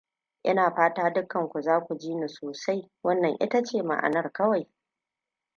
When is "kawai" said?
4.33-4.67